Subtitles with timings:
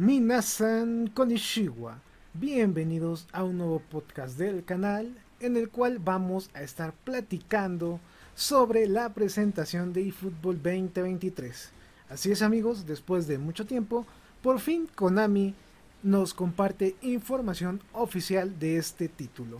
[0.00, 2.00] Minasan Konishiwa.
[2.32, 8.00] Bienvenidos a un nuevo podcast del canal en el cual vamos a estar platicando
[8.34, 11.68] sobre la presentación de eFootball 2023.
[12.08, 14.06] Así es amigos, después de mucho tiempo,
[14.42, 15.54] por fin Konami
[16.02, 19.58] nos comparte información oficial de este título.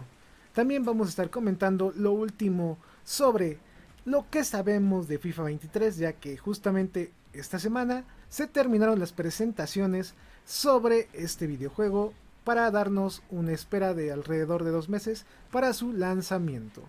[0.55, 3.59] También vamos a estar comentando lo último sobre
[4.07, 10.15] lo que sabemos de FIFA 23, ya que justamente esta semana se terminaron las presentaciones
[10.45, 12.13] sobre este videojuego
[12.45, 16.83] para darnos una espera de alrededor de dos meses para su lanzamiento.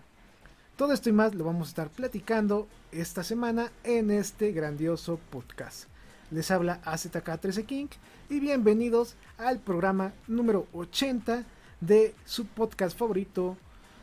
[0.76, 5.84] Todo esto y más lo vamos a estar platicando esta semana en este grandioso podcast.
[6.30, 7.88] Les habla AZK13 King
[8.30, 11.44] y bienvenidos al programa número 80
[11.80, 13.56] de su podcast favorito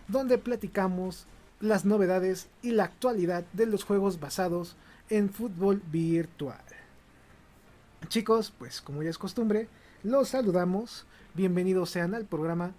[0.07, 1.25] donde platicamos
[1.59, 4.75] las novedades y la actualidad de los juegos basados
[5.09, 6.68] en fútbol virtual.
[8.07, 9.67] Chicos, pues como ya es costumbre,
[10.03, 11.05] los saludamos.
[11.35, 12.71] Bienvenidos sean al programa.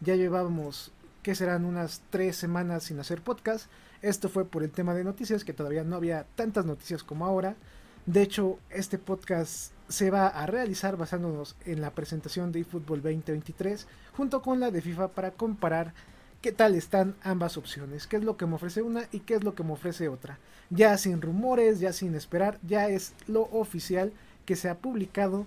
[0.00, 3.70] Ya llevábamos, que serán unas tres semanas sin hacer podcast.
[4.02, 7.56] Esto fue por el tema de noticias, que todavía no había tantas noticias como ahora.
[8.04, 13.86] De hecho, este podcast se va a realizar basándonos en la presentación de eFootball 2023
[14.14, 15.94] junto con la de FIFA para comparar
[16.42, 19.44] qué tal están ambas opciones, qué es lo que me ofrece una y qué es
[19.44, 20.38] lo que me ofrece otra.
[20.68, 24.12] Ya sin rumores, ya sin esperar, ya es lo oficial
[24.44, 25.46] que se ha publicado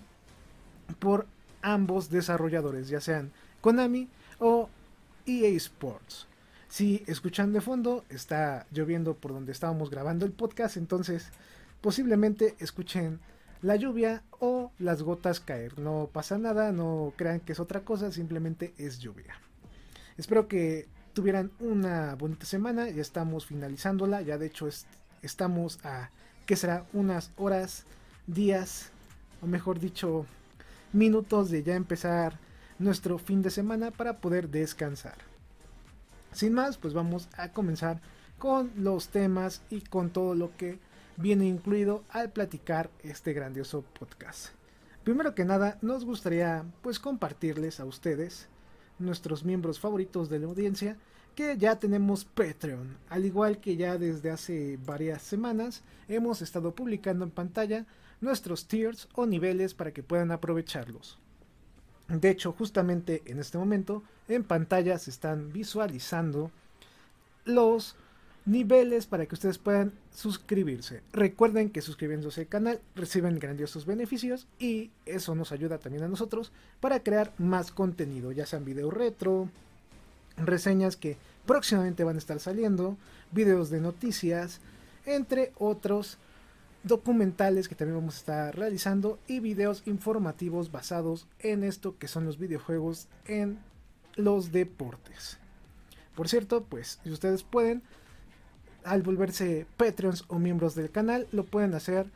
[0.99, 1.27] por
[1.61, 3.31] ambos desarrolladores, ya sean
[3.61, 4.07] Konami
[4.39, 4.69] o
[5.25, 6.27] EA Sports.
[6.69, 11.29] Si escuchan de fondo, está lloviendo por donde estábamos grabando el podcast, entonces
[11.81, 13.19] posiblemente escuchen
[13.61, 15.79] la lluvia o las gotas caer.
[15.79, 19.35] No pasa nada, no crean que es otra cosa, simplemente es lluvia.
[20.17, 24.67] Espero que tuvieran una bonita semana, ya estamos finalizándola, ya de hecho
[25.21, 26.11] estamos a,
[26.45, 26.85] ¿qué será?
[26.93, 27.85] Unas horas
[28.27, 28.91] días,
[29.41, 30.25] o mejor dicho,
[30.93, 32.39] minutos de ya empezar
[32.77, 35.15] nuestro fin de semana para poder descansar.
[36.33, 38.01] Sin más, pues vamos a comenzar
[38.37, 40.79] con los temas y con todo lo que
[41.15, 44.49] viene incluido al platicar este grandioso podcast.
[45.03, 48.49] Primero que nada, nos gustaría pues compartirles a ustedes,
[48.99, 50.97] nuestros miembros favoritos de la audiencia,
[51.33, 57.23] que ya tenemos Patreon, al igual que ya desde hace varias semanas hemos estado publicando
[57.23, 57.85] en pantalla
[58.21, 61.17] nuestros tiers o niveles para que puedan aprovecharlos.
[62.07, 66.51] De hecho, justamente en este momento en pantalla se están visualizando
[67.45, 67.95] los
[68.45, 71.01] niveles para que ustedes puedan suscribirse.
[71.11, 76.53] Recuerden que suscribiéndose al canal reciben grandiosos beneficios y eso nos ayuda también a nosotros
[76.79, 79.49] para crear más contenido, ya sean video retro,
[80.37, 82.95] reseñas que próximamente van a estar saliendo,
[83.31, 84.61] videos de noticias,
[85.05, 86.17] entre otros
[86.87, 92.25] documentales que también vamos a estar realizando y videos informativos basados en esto que son
[92.25, 93.59] los videojuegos en
[94.15, 95.37] los deportes.
[96.15, 97.83] Por cierto, pues si ustedes pueden,
[98.83, 102.07] al volverse Patreons o miembros del canal, lo pueden hacer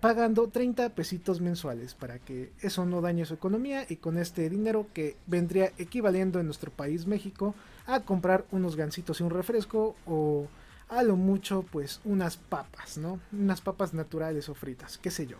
[0.00, 4.86] pagando 30 pesitos mensuales para que eso no dañe su economía y con este dinero
[4.94, 7.54] que vendría equivaliendo en nuestro país México
[7.86, 10.48] a comprar unos gancitos y un refresco o
[10.90, 13.20] a lo mucho pues unas papas, ¿no?
[13.32, 15.36] Unas papas naturales o fritas, qué sé yo.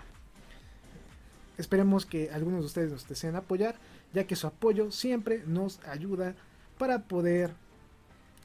[1.58, 3.74] Esperemos que algunos de ustedes nos deseen apoyar,
[4.14, 6.34] ya que su apoyo siempre nos ayuda
[6.78, 7.52] para poder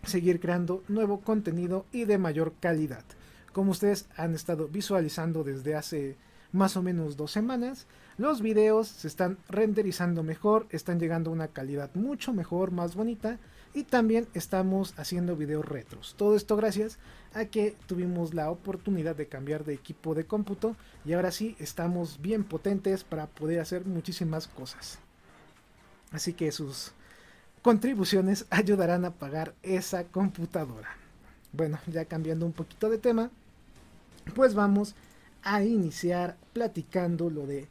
[0.03, 3.05] seguir creando nuevo contenido y de mayor calidad.
[3.53, 6.17] Como ustedes han estado visualizando desde hace
[6.51, 7.87] más o menos dos semanas,
[8.17, 13.39] los videos se están renderizando mejor, están llegando a una calidad mucho mejor, más bonita
[13.75, 16.15] y también estamos haciendo videos retros.
[16.17, 16.97] Todo esto gracias
[17.33, 22.21] a que tuvimos la oportunidad de cambiar de equipo de cómputo y ahora sí estamos
[22.21, 24.97] bien potentes para poder hacer muchísimas cosas.
[26.11, 26.93] Así que sus
[27.61, 30.89] contribuciones ayudarán a pagar esa computadora.
[31.51, 33.29] Bueno, ya cambiando un poquito de tema,
[34.33, 34.95] pues vamos
[35.43, 37.67] a iniciar platicando lo de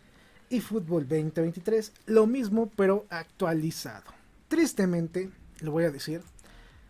[0.51, 4.05] eFootball 2023, lo mismo pero actualizado.
[4.49, 5.31] Tristemente,
[5.65, 6.23] lo voy a decir,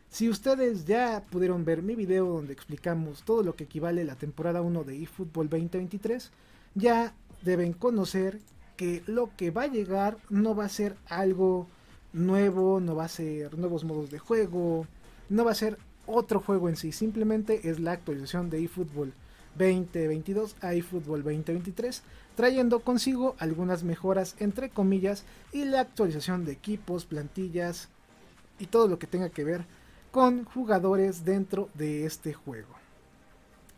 [0.08, 4.62] Si ustedes ya pudieron ver mi video donde explicamos todo lo que equivale la temporada
[4.62, 6.30] 1 de eFootball 2023,
[6.76, 8.38] ya deben conocer
[8.76, 11.66] que lo que va a llegar no va a ser algo
[12.12, 14.86] nuevo, no va a ser nuevos modos de juego,
[15.28, 19.12] no va a ser otro juego en sí, simplemente es la actualización de eFootball
[19.58, 22.02] 2022 a eFootball 2023,
[22.36, 27.88] trayendo consigo algunas mejoras entre comillas y la actualización de equipos, plantillas
[28.58, 29.64] y todo lo que tenga que ver
[30.10, 32.74] con jugadores dentro de este juego.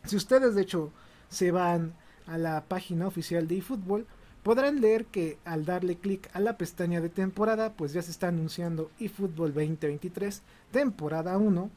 [0.05, 0.91] Si ustedes de hecho
[1.29, 1.93] se van
[2.27, 4.05] a la página oficial de eFootball,
[4.43, 8.29] podrán leer que al darle clic a la pestaña de temporada, pues ya se está
[8.29, 10.41] anunciando eFootball 2023
[10.71, 11.69] temporada 1,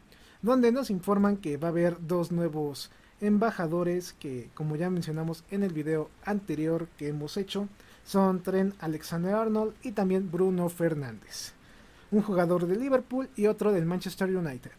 [0.42, 5.62] donde nos informan que va a haber dos nuevos embajadores que, como ya mencionamos en
[5.62, 7.68] el video anterior que hemos hecho,
[8.04, 11.52] son Tren Alexander Arnold y también Bruno Fernández,
[12.10, 14.72] un jugador de Liverpool y otro del Manchester United.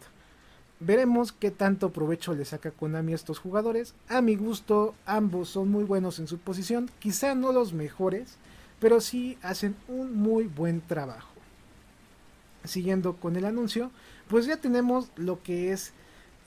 [0.79, 3.93] Veremos qué tanto provecho le saca Konami a estos jugadores.
[4.09, 8.37] A mi gusto, ambos son muy buenos en su posición, quizá no los mejores,
[8.79, 11.29] pero sí hacen un muy buen trabajo.
[12.63, 13.91] Siguiendo con el anuncio,
[14.27, 15.93] pues ya tenemos lo que es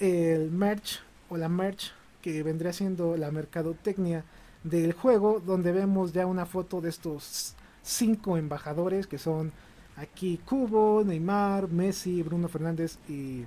[0.00, 4.24] el merch o la merch que vendría siendo la mercadotecnia
[4.64, 9.52] del juego, donde vemos ya una foto de estos cinco embajadores que son
[9.96, 13.44] aquí Cubo, Neymar, Messi, Bruno Fernández y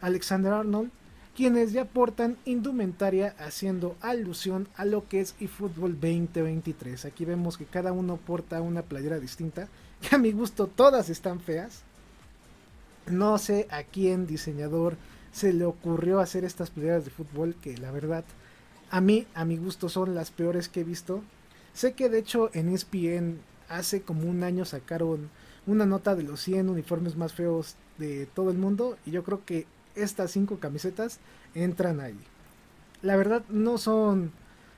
[0.00, 0.90] Alexander Arnold,
[1.36, 7.04] quienes ya portan indumentaria haciendo alusión a lo que es eFootball 2023.
[7.04, 9.68] Aquí vemos que cada uno porta una playera distinta,
[10.00, 11.82] que a mi gusto todas están feas.
[13.06, 14.96] No sé a quién diseñador
[15.32, 18.24] se le ocurrió hacer estas playeras de fútbol que la verdad
[18.90, 21.22] a mí, a mi gusto, son las peores que he visto.
[21.72, 23.38] Sé que de hecho en ESPN
[23.68, 25.30] hace como un año sacaron
[25.66, 29.44] una nota de los 100 uniformes más feos de todo el mundo y yo creo
[29.44, 31.18] que estas cinco camisetas
[31.54, 32.18] entran ahí.
[33.02, 34.32] La verdad no son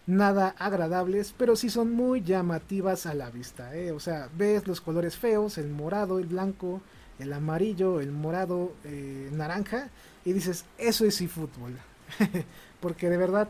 [0.06, 3.74] nada agradables, pero sí son muy llamativas a la vista.
[3.76, 3.92] ¿eh?
[3.92, 6.80] O sea, ves los colores feos, el morado, el blanco,
[7.18, 9.88] el amarillo, el morado, eh, naranja,
[10.24, 11.78] y dices, eso es eFootball.
[12.80, 13.48] Porque de verdad,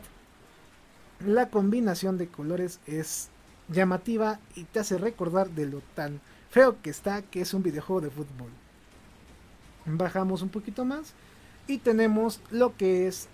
[1.25, 3.29] la combinación de colores es
[3.69, 6.19] llamativa y te hace recordar de lo tan
[6.53, 8.51] feo que está que es un videojuego de fútbol.
[9.85, 11.13] Bajamos un poquito más
[11.67, 13.27] y tenemos lo que es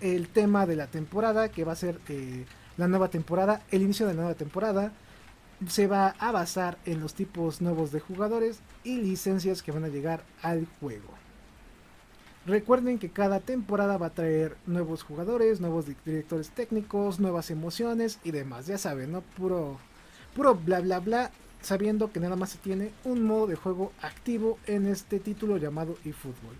[0.00, 2.46] el tema de la temporada, que va a ser eh,
[2.78, 4.92] la nueva temporada, el inicio de la nueva temporada.
[5.68, 9.88] Se va a basar en los tipos nuevos de jugadores y licencias que van a
[9.88, 11.10] llegar al juego.
[12.46, 18.30] Recuerden que cada temporada va a traer nuevos jugadores, nuevos directores técnicos, nuevas emociones y
[18.30, 18.66] demás.
[18.66, 19.20] Ya saben, ¿no?
[19.20, 19.78] Puro,
[20.34, 21.30] puro bla bla bla,
[21.64, 25.96] sabiendo que nada más se tiene un modo de juego activo en este título llamado
[26.04, 26.56] eFootball.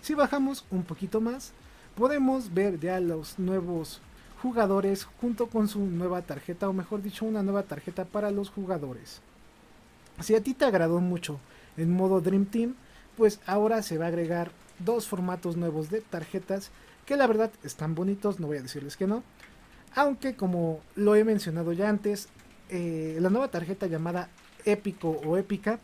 [0.00, 1.52] Si bajamos un poquito más,
[1.94, 4.00] podemos ver ya los nuevos
[4.42, 9.20] jugadores junto con su nueva tarjeta, o mejor dicho, una nueva tarjeta para los jugadores.
[10.20, 11.38] Si a ti te agradó mucho
[11.76, 12.74] el modo Dream Team,
[13.16, 16.70] pues ahora se va a agregar dos formatos nuevos de tarjetas
[17.06, 19.22] que la verdad están bonitos, no voy a decirles que no.
[19.94, 22.28] Aunque como lo he mencionado ya antes,
[22.68, 24.28] eh, la nueva tarjeta llamada
[24.64, 25.80] Épico o Épica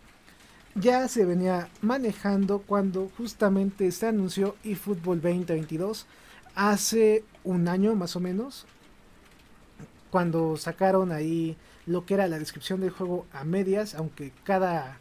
[0.75, 6.07] ya se venía manejando cuando justamente se anunció eFootball 2022
[6.55, 8.67] hace un año más o menos
[10.11, 11.57] cuando sacaron ahí
[11.87, 14.99] lo que era la descripción del juego a medias aunque cada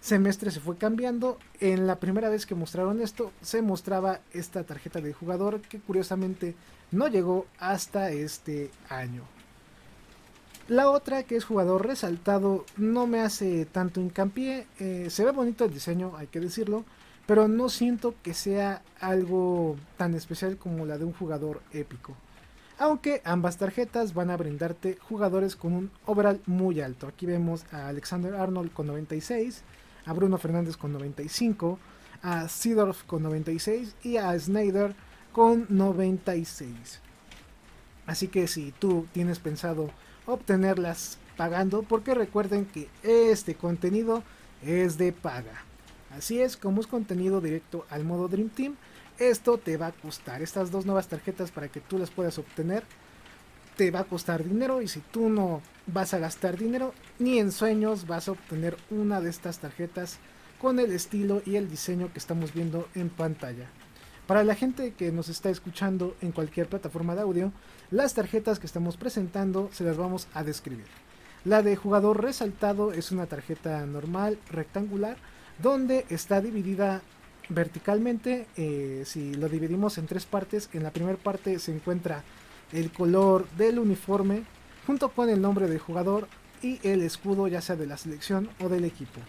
[0.00, 1.38] semestre se fue cambiando.
[1.60, 6.56] En la primera vez que mostraron esto se mostraba esta tarjeta de jugador que curiosamente
[6.90, 9.22] no llegó hasta este año
[10.72, 14.66] la otra, que es jugador resaltado, no me hace tanto hincapié.
[14.78, 16.84] Eh, se ve bonito el diseño, hay que decirlo.
[17.26, 22.14] Pero no siento que sea algo tan especial como la de un jugador épico.
[22.78, 27.06] Aunque ambas tarjetas van a brindarte jugadores con un overall muy alto.
[27.06, 29.62] Aquí vemos a Alexander Arnold con 96,
[30.06, 31.78] a Bruno Fernández con 95,
[32.22, 34.94] a Seedorf con 96 y a Snyder
[35.32, 37.00] con 96.
[38.06, 39.90] Así que si tú tienes pensado
[40.26, 44.22] obtenerlas pagando porque recuerden que este contenido
[44.64, 45.64] es de paga.
[46.16, 48.76] Así es, como es contenido directo al modo Dream Team,
[49.18, 50.42] esto te va a costar.
[50.42, 52.84] Estas dos nuevas tarjetas para que tú las puedas obtener,
[53.76, 57.52] te va a costar dinero y si tú no vas a gastar dinero, ni en
[57.52, 60.18] sueños vas a obtener una de estas tarjetas
[60.60, 63.68] con el estilo y el diseño que estamos viendo en pantalla.
[64.26, 67.52] Para la gente que nos está escuchando en cualquier plataforma de audio,
[67.92, 70.86] las tarjetas que estamos presentando se las vamos a describir.
[71.44, 75.18] La de jugador resaltado es una tarjeta normal, rectangular,
[75.62, 77.02] donde está dividida
[77.50, 82.24] verticalmente, eh, si lo dividimos en tres partes, en la primera parte se encuentra
[82.72, 84.44] el color del uniforme
[84.86, 86.28] junto con el nombre del jugador
[86.62, 89.20] y el escudo ya sea de la selección o del equipo.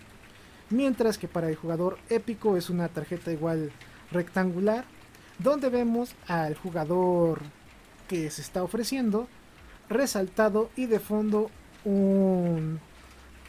[0.70, 3.72] Mientras que para el jugador épico es una tarjeta igual
[4.10, 4.86] rectangular
[5.38, 7.42] donde vemos al jugador
[8.08, 9.28] que se está ofreciendo
[9.90, 11.50] resaltado y de fondo
[11.86, 12.80] un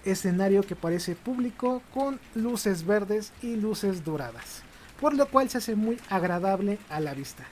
[0.05, 4.63] escenario que parece público con luces verdes y luces doradas,
[5.01, 7.45] por lo cual se hace muy agradable a la vista.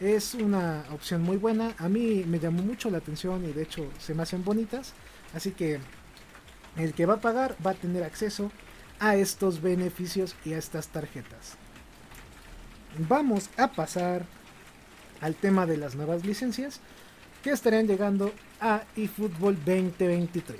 [0.00, 3.90] Es una opción muy buena, a mí me llamó mucho la atención y de hecho
[3.98, 4.94] se me hacen bonitas,
[5.34, 5.78] así que
[6.76, 8.50] el que va a pagar va a tener acceso
[8.98, 11.56] a estos beneficios y a estas tarjetas.
[13.08, 14.24] Vamos a pasar
[15.20, 16.80] al tema de las nuevas licencias
[17.42, 20.58] que estarán llegando a eFootball 2023.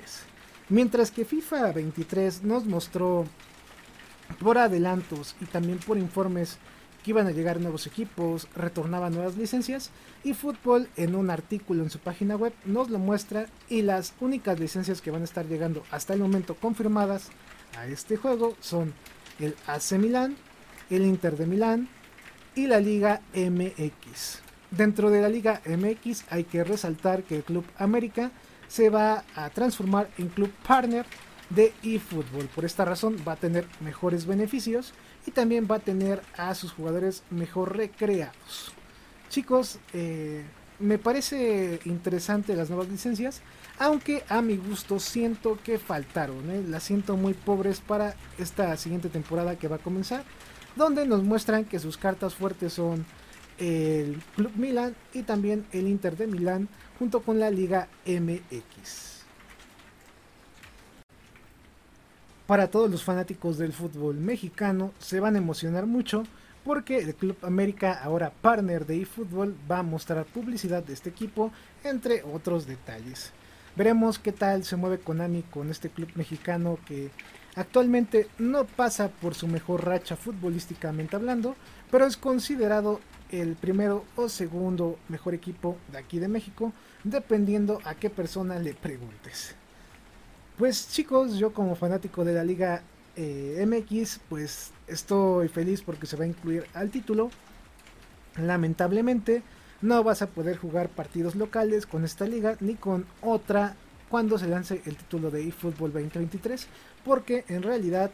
[0.69, 3.25] Mientras que FIFA 23 nos mostró
[4.39, 6.57] por adelantos y también por informes
[7.03, 9.89] que iban a llegar nuevos equipos, retornaban nuevas licencias
[10.23, 14.59] y Fútbol en un artículo en su página web nos lo muestra y las únicas
[14.59, 17.29] licencias que van a estar llegando hasta el momento confirmadas
[17.77, 18.93] a este juego son
[19.39, 20.35] el AC Milán,
[20.89, 21.89] el Inter de Milán
[22.55, 24.50] y la Liga MX.
[24.71, 28.31] Dentro de la Liga MX hay que resaltar que el Club América
[28.69, 31.05] se va a transformar en club partner
[31.49, 32.47] de eFootball.
[32.47, 34.93] Por esta razón va a tener mejores beneficios
[35.27, 38.71] y también va a tener a sus jugadores mejor recreados.
[39.29, 40.45] Chicos, eh,
[40.79, 43.41] me parece interesante las nuevas licencias,
[43.77, 46.49] aunque a mi gusto siento que faltaron.
[46.49, 46.63] ¿eh?
[46.65, 50.23] Las siento muy pobres para esta siguiente temporada que va a comenzar,
[50.77, 53.05] donde nos muestran que sus cartas fuertes son
[53.61, 59.21] el Club Milan y también el Inter de Milán junto con la Liga MX.
[62.47, 66.23] Para todos los fanáticos del fútbol mexicano se van a emocionar mucho
[66.65, 71.51] porque el Club América, ahora partner de eFootball, va a mostrar publicidad de este equipo,
[71.83, 73.31] entre otros detalles.
[73.75, 77.09] Veremos qué tal se mueve Konami con este club mexicano que
[77.55, 81.55] actualmente no pasa por su mejor racha futbolísticamente hablando,
[81.89, 82.99] pero es considerado
[83.31, 86.73] el primero o segundo mejor equipo de aquí de México,
[87.03, 89.55] dependiendo a qué persona le preguntes.
[90.57, 92.83] Pues chicos, yo como fanático de la Liga
[93.15, 97.29] eh, MX, pues estoy feliz porque se va a incluir al título.
[98.37, 99.43] Lamentablemente,
[99.81, 103.75] no vas a poder jugar partidos locales con esta liga ni con otra
[104.09, 106.67] cuando se lance el título de eFootball 2023,
[107.03, 108.11] porque en realidad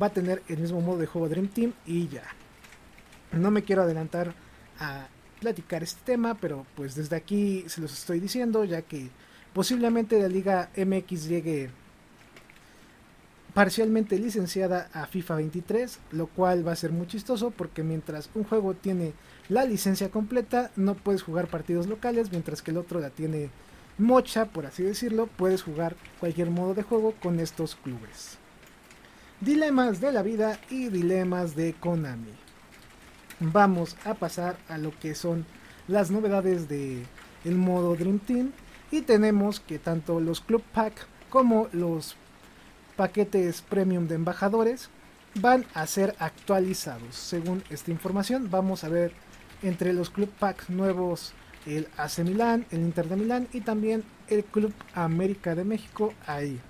[0.00, 2.22] va a tener el mismo modo de juego Dream Team y ya.
[3.32, 4.32] No me quiero adelantar
[4.80, 5.08] a
[5.40, 9.08] platicar este tema, pero pues desde aquí se los estoy diciendo, ya que
[9.52, 11.70] posiblemente la Liga MX llegue
[13.54, 18.44] parcialmente licenciada a FIFA 23, lo cual va a ser muy chistoso porque mientras un
[18.44, 19.12] juego tiene
[19.48, 23.50] la licencia completa, no puedes jugar partidos locales, mientras que el otro la tiene
[23.98, 28.38] mocha, por así decirlo, puedes jugar cualquier modo de juego con estos clubes.
[29.40, 32.49] Dilemas de la vida y dilemas de Konami
[33.40, 35.46] vamos a pasar a lo que son
[35.88, 37.02] las novedades de
[37.44, 38.52] el modo Dream Team
[38.90, 42.16] y tenemos que tanto los Club Pack como los
[42.96, 44.90] paquetes premium de embajadores
[45.34, 47.14] van a ser actualizados.
[47.14, 49.12] Según esta información, vamos a ver
[49.62, 51.32] entre los Club Pack nuevos
[51.66, 56.60] el AC Milán, el Inter de Milán y también el Club América de México ahí.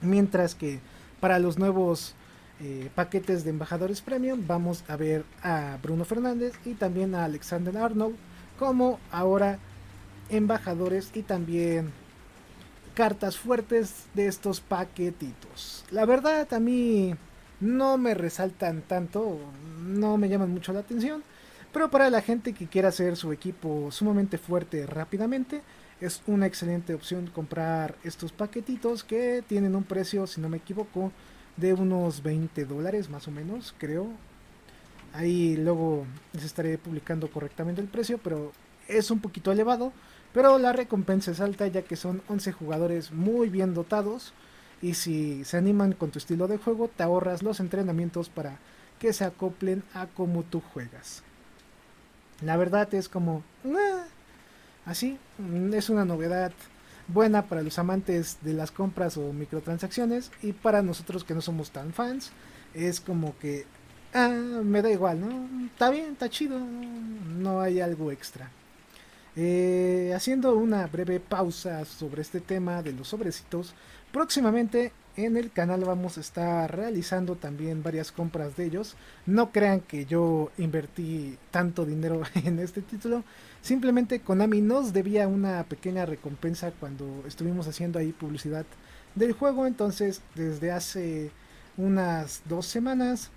[0.00, 0.80] Mientras que
[1.20, 2.14] para los nuevos
[2.60, 7.76] eh, paquetes de embajadores premium vamos a ver a Bruno Fernández y también a Alexander
[7.78, 8.16] Arnold
[8.58, 9.58] como ahora
[10.28, 11.92] embajadores y también
[12.94, 15.84] cartas fuertes de estos paquetitos.
[15.90, 17.14] La verdad a mí
[17.60, 19.38] no me resaltan tanto,
[19.82, 21.22] no me llaman mucho la atención,
[21.72, 25.62] pero para la gente que quiera hacer su equipo sumamente fuerte rápidamente,
[26.00, 31.12] es una excelente opción comprar estos paquetitos que tienen un precio, si no me equivoco,
[31.56, 34.08] de unos 20 dólares más o menos, creo.
[35.12, 38.52] Ahí luego les estaré publicando correctamente el precio, pero
[38.88, 39.92] es un poquito elevado.
[40.32, 44.32] Pero la recompensa es alta ya que son 11 jugadores muy bien dotados.
[44.82, 48.58] Y si se animan con tu estilo de juego, te ahorras los entrenamientos para
[48.98, 51.22] que se acoplen a cómo tú juegas.
[52.42, 53.42] La verdad es como...
[54.86, 55.18] así,
[55.72, 56.52] es una novedad
[57.12, 61.70] buena para los amantes de las compras o microtransacciones y para nosotros que no somos
[61.70, 62.30] tan fans
[62.74, 63.66] es como que
[64.14, 65.66] ah, me da igual, ¿no?
[65.66, 68.50] Está bien, está chido, no hay algo extra.
[69.36, 73.74] Eh, haciendo una breve pausa sobre este tema de los sobrecitos,
[74.12, 78.96] Próximamente en el canal vamos a estar realizando también varias compras de ellos.
[79.24, 83.22] No crean que yo invertí tanto dinero en este título.
[83.62, 88.64] Simplemente Konami nos debía una pequeña recompensa cuando estuvimos haciendo ahí publicidad
[89.14, 89.66] del juego.
[89.66, 91.30] Entonces desde hace
[91.76, 93.30] unas dos semanas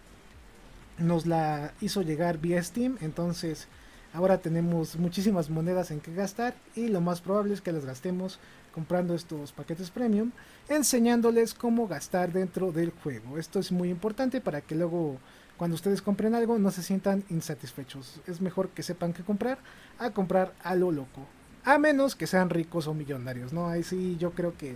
[0.98, 2.98] nos la hizo llegar vía Steam.
[3.02, 3.68] Entonces
[4.14, 8.40] ahora tenemos muchísimas monedas en que gastar y lo más probable es que las gastemos
[8.74, 10.32] comprando estos paquetes premium,
[10.68, 13.38] enseñándoles cómo gastar dentro del juego.
[13.38, 15.20] Esto es muy importante para que luego
[15.64, 18.20] cuando ustedes compren algo no se sientan insatisfechos.
[18.28, 19.60] Es mejor que sepan qué comprar
[19.98, 21.26] a comprar a lo loco.
[21.64, 23.70] A menos que sean ricos o millonarios, ¿no?
[23.70, 24.76] Ahí sí yo creo que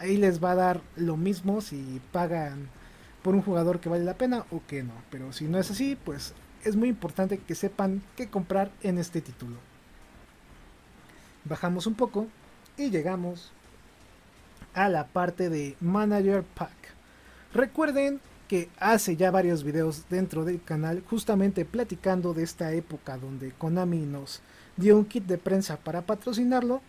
[0.00, 2.68] ahí les va a dar lo mismo si pagan
[3.22, 4.94] por un jugador que vale la pena o que no.
[5.12, 9.20] Pero si no es así, pues es muy importante que sepan qué comprar en este
[9.20, 9.58] título.
[11.44, 12.26] Bajamos un poco
[12.76, 13.52] y llegamos
[14.74, 16.74] a la parte de Manager Pack.
[17.54, 23.52] Recuerden que hace ya varios videos dentro del canal justamente platicando de esta época donde
[23.52, 24.40] Konami nos
[24.76, 26.80] dio un kit de prensa para patrocinarlo.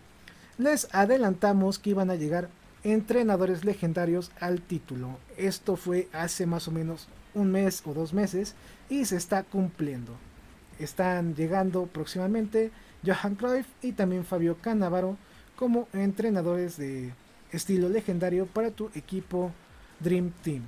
[0.56, 2.48] Les adelantamos que iban a llegar
[2.84, 5.18] entrenadores legendarios al título.
[5.36, 8.54] Esto fue hace más o menos un mes o dos meses
[8.88, 10.16] y se está cumpliendo.
[10.78, 12.70] Están llegando próximamente
[13.04, 15.16] Johan Cruyff y también Fabio Cannavaro
[15.56, 17.12] como entrenadores de
[17.50, 19.52] estilo legendario para tu equipo
[20.00, 20.62] Dream Team.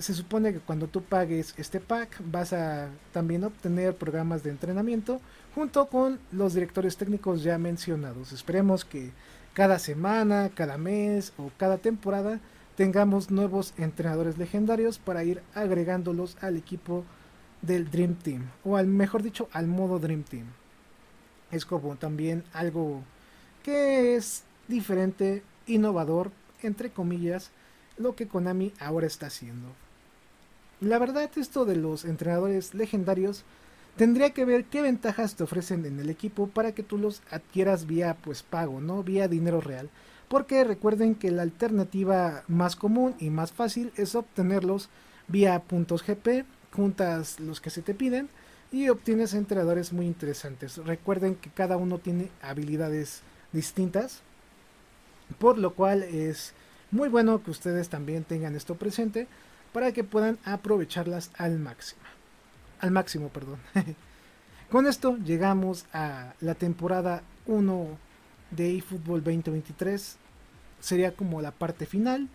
[0.00, 5.20] Se supone que cuando tú pagues este pack vas a también obtener programas de entrenamiento
[5.54, 8.32] junto con los directores técnicos ya mencionados.
[8.32, 9.12] Esperemos que
[9.52, 12.40] cada semana, cada mes o cada temporada
[12.76, 17.04] tengamos nuevos entrenadores legendarios para ir agregándolos al equipo
[17.60, 20.46] del Dream Team o al mejor dicho al modo Dream Team.
[21.50, 23.02] Es como también algo
[23.62, 26.30] que es diferente, innovador,
[26.62, 27.50] entre comillas,
[27.98, 29.68] lo que Konami ahora está haciendo.
[30.80, 33.44] La verdad, esto de los entrenadores legendarios
[33.96, 37.86] tendría que ver qué ventajas te ofrecen en el equipo para que tú los adquieras
[37.86, 39.90] vía pues pago, no vía dinero real.
[40.28, 44.88] Porque recuerden que la alternativa más común y más fácil es obtenerlos
[45.28, 48.30] vía puntos GP, juntas los que se te piden
[48.72, 50.78] y obtienes entrenadores muy interesantes.
[50.78, 53.20] Recuerden que cada uno tiene habilidades
[53.52, 54.22] distintas,
[55.38, 56.54] por lo cual es
[56.90, 59.26] muy bueno que ustedes también tengan esto presente
[59.72, 62.02] para que puedan aprovecharlas al máximo.
[62.80, 63.58] Al máximo, perdón.
[64.70, 67.86] Con esto llegamos a la temporada 1
[68.50, 70.16] de eFootball 2023.
[70.80, 72.28] Sería como la parte final.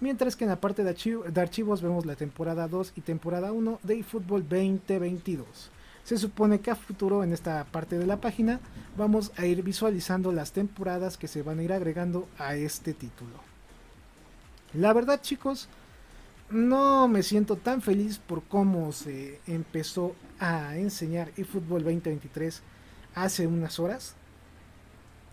[0.00, 3.80] Mientras que en la parte de, de archivos vemos la temporada 2 y temporada 1
[3.82, 5.70] de eFootball 2022.
[6.04, 8.60] Se supone que a futuro en esta parte de la página
[8.96, 13.34] vamos a ir visualizando las temporadas que se van a ir agregando a este título.
[14.72, 15.68] La verdad chicos,
[16.50, 22.62] no me siento tan feliz por cómo se empezó a enseñar eFootball 2023
[23.14, 24.14] hace unas horas.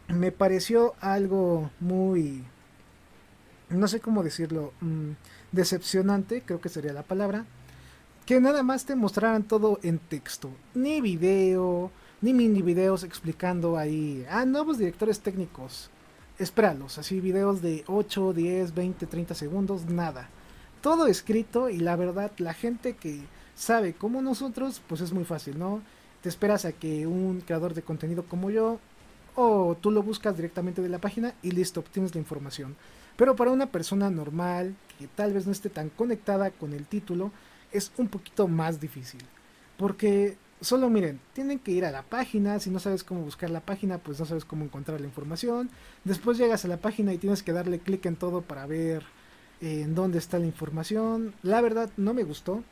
[0.08, 2.44] Me pareció algo muy,
[3.70, 5.12] no sé cómo decirlo, mm,
[5.52, 7.46] decepcionante, creo que sería la palabra
[8.26, 14.26] que nada más te mostraran todo en texto, ni video, ni mini videos explicando ahí,
[14.30, 15.90] ah, nuevos directores técnicos.
[16.38, 20.30] Espéralos, así videos de 8, 10, 20, 30 segundos, nada.
[20.88, 23.20] Todo escrito y la verdad, la gente que
[23.56, 25.82] sabe como nosotros, pues es muy fácil, ¿no?
[26.22, 28.80] Te esperas a que un creador de contenido como yo,
[29.36, 32.78] o tú lo buscas directamente de la página y listo, obtienes la información.
[33.18, 37.34] Pero para una persona normal, que tal vez no esté tan conectada con el título,
[37.74, 39.26] es un poquito más difícil.
[39.76, 43.60] Porque solo miren, tienen que ir a la página, si no sabes cómo buscar la
[43.60, 45.70] página, pues no sabes cómo encontrar la información.
[46.06, 49.17] Después llegas a la página y tienes que darle clic en todo para ver
[49.62, 51.34] en dónde está la información.
[51.44, 52.64] La verdad no me gustó.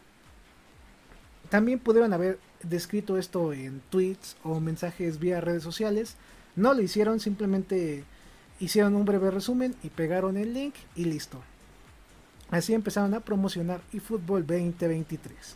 [1.50, 6.16] También pudieron haber descrito esto en tweets o mensajes vía redes sociales.
[6.56, 8.04] No lo hicieron, simplemente
[8.60, 11.42] hicieron un breve resumen y pegaron el link y listo.
[12.50, 15.56] Así empezaron a promocionar eFootball 2023.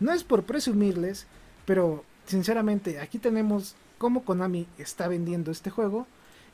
[0.00, 1.26] No es por presumirles,
[1.64, 6.06] pero sinceramente aquí tenemos cómo Konami está vendiendo este juego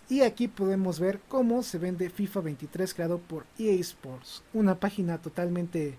[0.09, 5.19] y aquí podemos ver cómo se vende FIFA 23 creado por EA Sports, una página
[5.19, 5.97] totalmente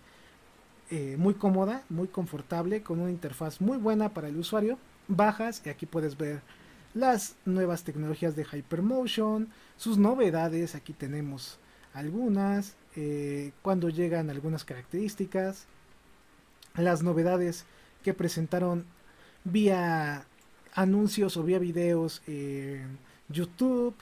[0.92, 4.78] eh, muy cómoda, muy confortable, con una interfaz muy buena para el usuario.
[5.08, 6.42] Bajas y aquí puedes ver
[6.94, 11.58] las nuevas tecnologías de Hypermotion, sus novedades, aquí tenemos
[11.94, 15.66] algunas, eh, cuando llegan algunas características,
[16.76, 17.66] las novedades
[18.04, 18.86] que presentaron
[19.44, 20.26] vía
[20.74, 22.98] anuncios o vía videos en
[23.34, 23.96] YouTube.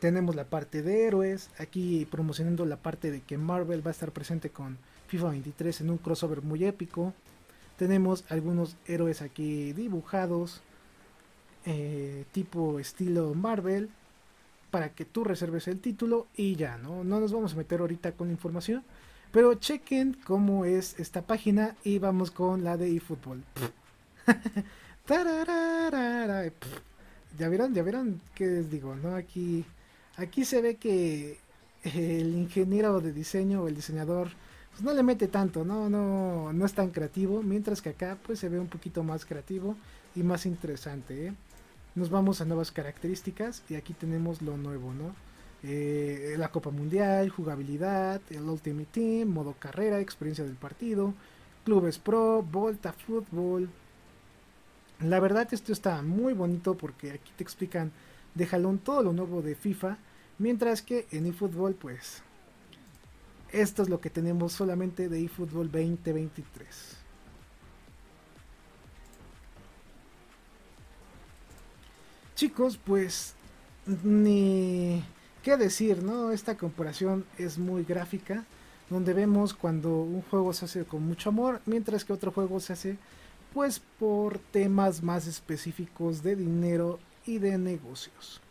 [0.00, 4.12] tenemos la parte de héroes, aquí promocionando la parte de que Marvel va a estar
[4.12, 4.76] presente con
[5.08, 7.14] FIFA 23 en un crossover muy épico.
[7.78, 10.60] Tenemos algunos héroes aquí dibujados,
[11.64, 13.88] eh, tipo estilo Marvel,
[14.70, 17.04] para que tú reserves el título y ya, ¿no?
[17.04, 18.82] No nos vamos a meter ahorita con la información,
[19.30, 23.42] pero chequen cómo es esta página y vamos con la de eFootball.
[27.38, 29.14] ya vieron, ya vieron qué les digo, ¿no?
[29.14, 29.64] Aquí,
[30.16, 31.38] aquí se ve que
[31.84, 34.28] el ingeniero de diseño o el diseñador
[34.70, 35.88] pues no le mete tanto, ¿no?
[35.88, 39.74] No, no es tan creativo, mientras que acá pues se ve un poquito más creativo
[40.14, 41.32] y más interesante, ¿eh?
[41.94, 45.14] Nos vamos a nuevas características y aquí tenemos lo nuevo, ¿no?
[45.62, 51.14] Eh, la Copa Mundial, jugabilidad, el Ultimate Team, modo carrera, experiencia del partido,
[51.64, 53.70] clubes pro, volta, fútbol.
[55.00, 57.92] La verdad esto está muy bonito porque aquí te explican
[58.34, 59.98] de jalón todo lo nuevo de FIFA,
[60.38, 62.22] mientras que en eFootball pues
[63.52, 66.96] esto es lo que tenemos solamente de eFootball 2023.
[72.34, 73.34] Chicos, pues
[73.86, 75.02] ni
[75.42, 76.32] qué decir, ¿no?
[76.32, 78.44] Esta comparación es muy gráfica,
[78.90, 82.72] donde vemos cuando un juego se hace con mucho amor, mientras que otro juego se
[82.74, 82.98] hace
[83.56, 88.42] pues por temas más específicos de dinero y de negocios.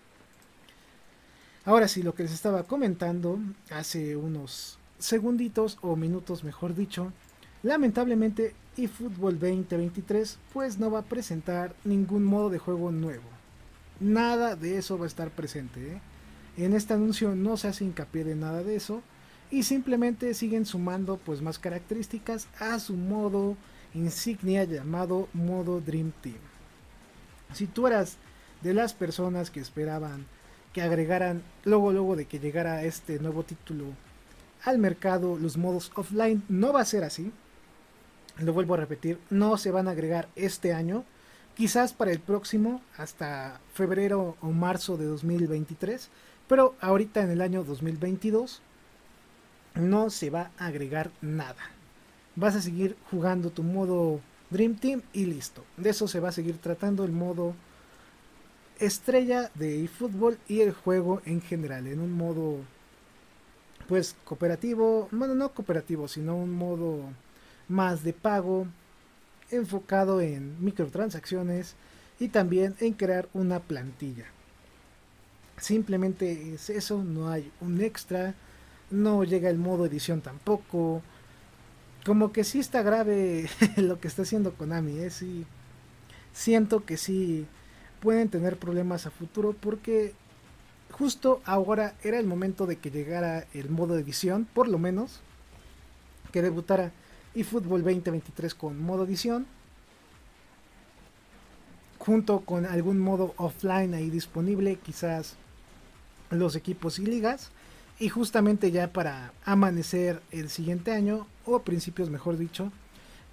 [1.63, 3.37] Ahora sí, lo que les estaba comentando
[3.69, 7.13] hace unos segunditos o minutos mejor dicho,
[7.61, 13.29] lamentablemente eFootball 2023 pues no va a presentar ningún modo de juego nuevo.
[13.99, 15.97] Nada de eso va a estar presente.
[15.97, 16.01] ¿eh?
[16.57, 19.03] En este anuncio no se hace hincapié de nada de eso
[19.51, 23.55] y simplemente siguen sumando pues más características a su modo
[23.95, 26.37] insignia llamado modo Dream Team.
[27.53, 28.17] Si tú eras
[28.61, 30.25] de las personas que esperaban
[30.75, 33.85] que agregaran luego luego de que llegara este nuevo título
[34.65, 36.43] al mercado los modos offline.
[36.49, 37.31] No va a ser así.
[38.39, 41.05] Lo vuelvo a repetir, no se van a agregar este año.
[41.55, 46.09] Quizás para el próximo, hasta febrero o marzo de 2023.
[46.49, 48.61] Pero ahorita en el año 2022
[49.75, 51.74] no se va a agregar nada.
[52.35, 54.19] Vas a seguir jugando tu modo
[54.49, 55.63] Dream Team y listo.
[55.77, 57.55] De eso se va a seguir tratando el modo
[58.79, 61.87] estrella de eFootball y el juego en general.
[61.87, 62.57] En un modo
[63.87, 67.01] pues cooperativo, bueno, no cooperativo, sino un modo
[67.67, 68.67] más de pago
[69.51, 71.75] enfocado en microtransacciones
[72.19, 74.25] y también en crear una plantilla.
[75.57, 78.33] Simplemente es eso, no hay un extra,
[78.89, 81.01] no llega el modo edición tampoco.
[82.05, 85.09] Como que sí está grave lo que está haciendo Konami, ¿eh?
[85.09, 85.45] sí,
[86.33, 87.47] siento que sí
[87.99, 90.13] pueden tener problemas a futuro porque
[90.91, 95.21] justo ahora era el momento de que llegara el modo edición, por lo menos,
[96.31, 96.91] que debutara
[97.33, 99.47] eFootball 2023 con modo edición,
[101.97, 105.37] junto con algún modo offline ahí disponible, quizás
[106.29, 107.49] los equipos y ligas,
[107.99, 112.71] y justamente ya para amanecer el siguiente año, o principios mejor dicho,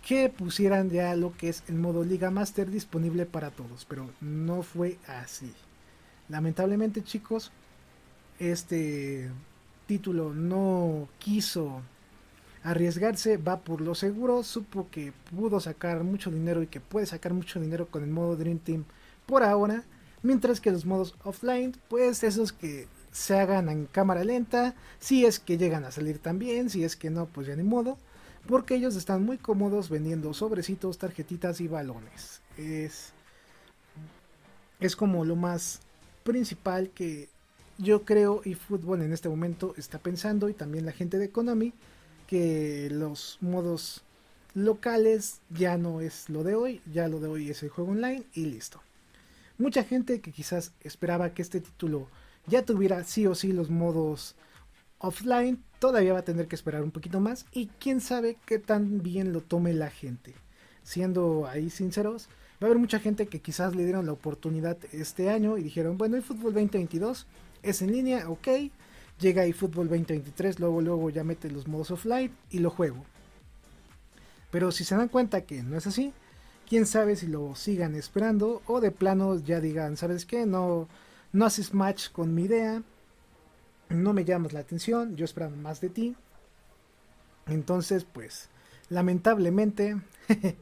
[0.07, 4.63] que pusieran ya lo que es el modo Liga Master disponible para todos, pero no
[4.63, 5.53] fue así.
[6.29, 7.53] Lamentablemente chicos,
[8.39, 9.31] este
[9.87, 11.83] título no quiso
[12.65, 17.33] arriesgarse, va por lo seguro, supo que pudo sacar mucho dinero y que puede sacar
[17.35, 18.85] mucho dinero con el modo Dream Team
[19.27, 19.85] por ahora,
[20.23, 25.39] mientras que los modos offline, pues esos que se hagan en cámara lenta, si es
[25.39, 27.99] que llegan a salir también, si es que no, pues ya ni modo,
[28.49, 32.41] porque ellos están muy cómodos vendiendo sobrecitos, tarjetitas y balones.
[32.57, 33.13] Es,
[34.81, 35.81] es como lo más
[36.25, 37.29] principal que
[37.79, 41.73] yo creo y fútbol en este momento está pensando y también la gente de Konami
[42.27, 44.03] que los modos
[44.55, 48.25] locales ya no es lo de hoy, ya lo de hoy es el juego online
[48.35, 48.81] y listo.
[49.59, 52.09] Mucha gente que quizás esperaba que este título
[52.47, 54.37] ya tuviera sí o sí los modos
[54.99, 59.03] offline, todavía va a tener que esperar un poquito más y quién sabe qué tan
[59.03, 60.35] bien lo tome la gente.
[60.83, 62.29] Siendo ahí sinceros,
[62.63, 65.99] Va a haber mucha gente que quizás le dieron la oportunidad este año y dijeron,
[65.99, 67.27] bueno, el fútbol 2022
[67.65, 68.47] es en línea, ok.
[69.19, 73.05] Llega eFootball 2023, luego, luego ya mete los modos offline y lo juego.
[74.53, 76.13] Pero si se dan cuenta que no es así,
[76.69, 80.47] quién sabe si lo sigan esperando o de plano ya digan, ¿sabes qué?
[80.47, 80.87] No,
[81.33, 82.83] no haces match con mi idea,
[83.89, 86.17] no me llamas la atención, yo esperaba más de ti.
[87.47, 88.49] Entonces, pues,
[88.89, 90.01] lamentablemente,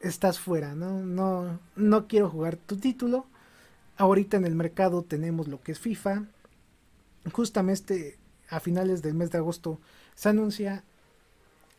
[0.00, 1.58] estás fuera, ¿no?
[1.76, 3.26] No, quiero jugar tu título.
[3.96, 6.24] Ahorita en el mercado tenemos lo que es FIFA,
[7.32, 8.18] justamente
[8.50, 9.80] a finales del mes de agosto
[10.14, 10.84] se anuncia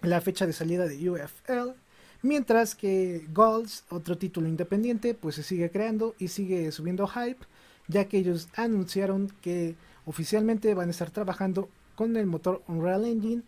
[0.02, 1.76] la fecha de salida de UFL,
[2.22, 7.46] mientras que Goals, otro título independiente, pues se sigue creando y sigue subiendo hype,
[7.88, 13.44] ya que ellos anunciaron que oficialmente van a estar trabajando con el motor Unreal Engine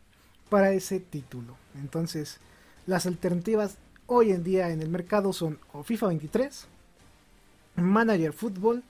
[0.49, 1.57] para ese título.
[1.75, 2.39] Entonces,
[2.85, 6.67] las alternativas hoy en día en el mercado son o FIFA 23,
[7.75, 8.83] Manager Football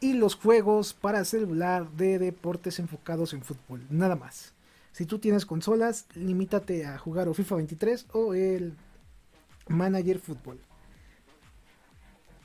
[0.00, 4.52] y los juegos para celular de deportes enfocados en fútbol, nada más.
[4.92, 8.74] Si tú tienes consolas, limítate a jugar o FIFA 23 o el
[9.68, 10.60] Manager Football.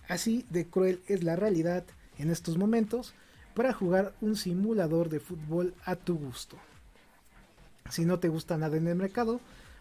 [0.07, 1.83] Así de cruel es la realidad
[2.17, 3.13] en estos momentos
[3.53, 6.57] para jugar un simulador de fútbol a tu gusto.
[7.89, 9.39] Si no te gusta nada en el mercado,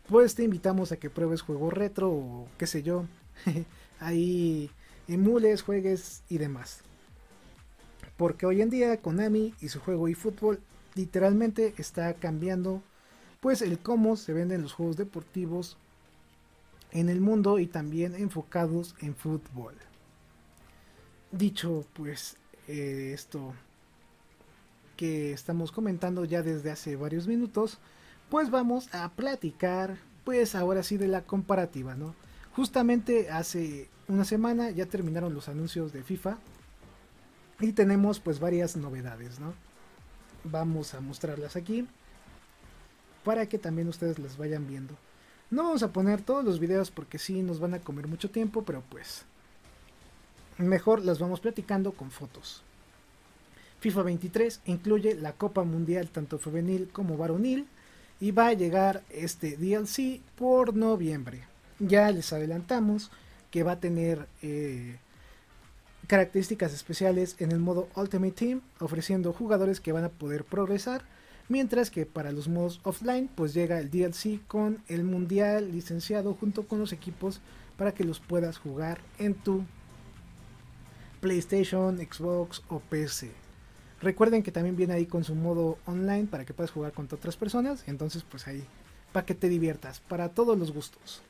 [0.08, 3.04] pues te invitamos a que pruebes juegos retro o qué sé yo.
[4.00, 4.70] Ahí
[5.08, 6.80] emules, juegues y demás.
[8.16, 10.60] Porque hoy en día Konami y su juego eFootball
[10.94, 12.82] literalmente está cambiando
[13.40, 15.76] pues el cómo se venden los juegos deportivos
[16.92, 19.74] en el mundo y también enfocados en fútbol.
[21.32, 22.36] Dicho pues
[22.68, 23.54] eh, esto
[24.96, 27.78] que estamos comentando ya desde hace varios minutos,
[28.30, 32.14] pues vamos a platicar pues ahora sí de la comparativa, ¿no?
[32.54, 36.38] Justamente hace una semana ya terminaron los anuncios de FIFA
[37.60, 39.54] y tenemos pues varias novedades, ¿no?
[40.44, 41.86] Vamos a mostrarlas aquí
[43.24, 44.94] para que también ustedes las vayan viendo.
[45.50, 48.64] No vamos a poner todos los videos porque sí nos van a comer mucho tiempo,
[48.64, 49.24] pero pues
[50.58, 52.62] mejor las vamos platicando con fotos.
[53.80, 57.66] FIFA 23 incluye la Copa Mundial tanto femenil como varonil
[58.20, 61.44] y va a llegar este DLC por noviembre.
[61.78, 63.10] Ya les adelantamos
[63.50, 64.96] que va a tener eh,
[66.06, 71.02] características especiales en el modo Ultimate Team, ofreciendo jugadores que van a poder progresar,
[71.48, 76.66] mientras que para los modos offline pues llega el DLC con el mundial licenciado junto
[76.66, 77.40] con los equipos
[77.76, 79.64] para que los puedas jugar en tu
[81.20, 83.30] PlayStation, Xbox o PC.
[84.00, 87.36] Recuerden que también viene ahí con su modo online para que puedas jugar con otras
[87.36, 88.64] personas, entonces pues ahí
[89.12, 91.22] para que te diviertas, para todos los gustos.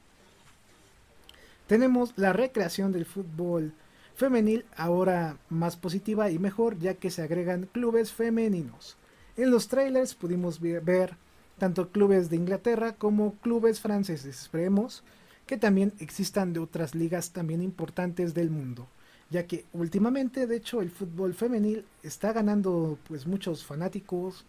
[1.66, 3.72] Tenemos la recreación del fútbol
[4.14, 8.96] femenil ahora más positiva y mejor ya que se agregan clubes femeninos.
[9.36, 11.16] En los trailers pudimos ver
[11.58, 14.42] tanto clubes de Inglaterra como clubes franceses.
[14.42, 15.04] Esperemos
[15.46, 18.88] que también existan de otras ligas también importantes del mundo,
[19.30, 24.44] ya que últimamente de hecho el fútbol femenil está ganando pues muchos fanáticos,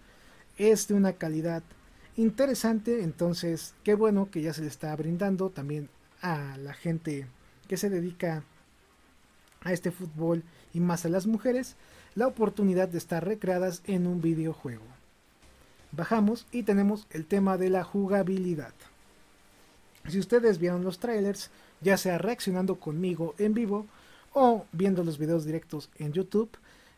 [0.57, 1.63] es de una calidad
[2.15, 5.89] interesante, entonces qué bueno que ya se le está brindando también
[6.21, 7.27] a la gente
[7.67, 8.43] que se dedica
[9.61, 11.75] a este fútbol y más a las mujeres
[12.15, 14.83] la oportunidad de estar recreadas en un videojuego.
[15.91, 18.73] Bajamos y tenemos el tema de la jugabilidad.
[20.07, 23.85] Si ustedes vieron los trailers, ya sea reaccionando conmigo en vivo
[24.33, 26.49] o viendo los videos directos en YouTube,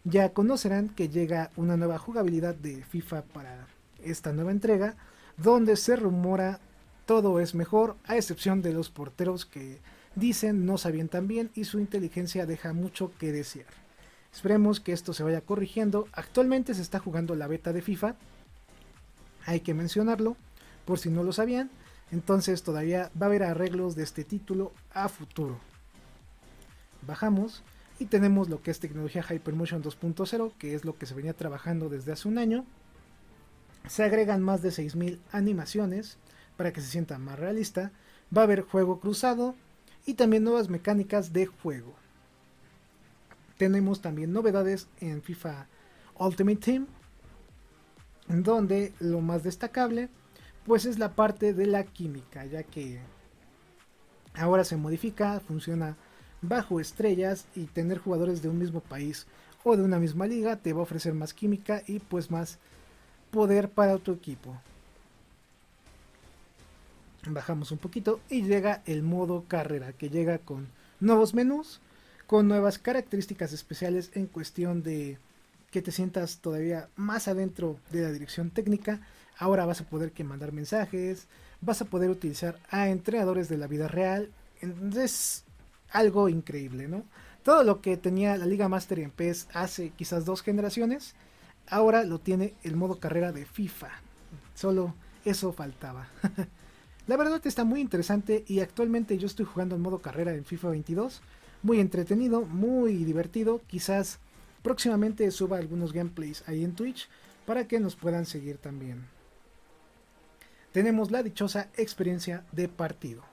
[0.04, 3.68] ya conocerán que llega una nueva jugabilidad de FIFA para
[4.04, 4.96] esta nueva entrega,
[5.38, 6.60] donde se rumora
[7.06, 9.80] todo es mejor, a excepción de los porteros que
[10.16, 13.66] dicen no sabían tan bien y su inteligencia deja mucho que desear.
[14.32, 16.08] Esperemos que esto se vaya corrigiendo.
[16.14, 18.16] Actualmente se está jugando la beta de FIFA.
[19.46, 20.38] Hay que mencionarlo,
[20.86, 21.72] por si no lo sabían.
[22.12, 25.60] Entonces todavía va a haber arreglos de este título a futuro.
[27.06, 27.64] Bajamos
[28.00, 31.90] y tenemos lo que es tecnología Hypermotion 2.0, que es lo que se venía trabajando
[31.90, 32.66] desde hace un año.
[33.88, 36.18] Se agregan más de 6.000 animaciones
[36.58, 37.92] para que se sienta más realista.
[38.36, 39.56] Va a haber juego cruzado,
[40.06, 41.94] y también nuevas mecánicas de juego.
[43.58, 45.68] Tenemos también novedades en FIFA
[46.18, 46.88] Ultimate Team,
[48.28, 50.10] donde lo más destacable
[50.66, 53.00] pues es la parte de la química, ya que
[54.36, 55.96] ahora se modifica, funciona
[56.42, 59.26] bajo estrellas y tener jugadores de un mismo país
[59.64, 62.60] o de una misma liga te va a ofrecer más química y pues más
[63.32, 64.56] poder para tu equipo.
[67.28, 70.68] Bajamos un poquito y llega el modo carrera que llega con
[71.00, 71.82] nuevos menús
[72.28, 75.18] con nuevas características especiales en cuestión de
[75.72, 79.02] que te sientas todavía más adentro de la dirección técnica.
[79.38, 81.28] Ahora vas a poder que mandar mensajes
[81.62, 84.30] vas a poder utilizar a entrenadores de la vida real.
[84.62, 85.44] Es
[85.92, 87.04] algo increíble no
[87.44, 91.16] todo lo que tenía la Liga Master en PES hace quizás dos generaciones
[91.68, 93.90] ahora lo tiene el modo carrera de FIFA
[94.56, 96.08] solo eso faltaba
[97.10, 100.70] La verdad está muy interesante y actualmente yo estoy jugando en modo carrera en FIFA
[100.70, 101.24] 22.
[101.64, 103.62] Muy entretenido, muy divertido.
[103.66, 104.20] Quizás
[104.62, 107.10] próximamente suba algunos gameplays ahí en Twitch
[107.48, 109.08] para que nos puedan seguir también.
[110.72, 113.24] Tenemos la dichosa experiencia de partido.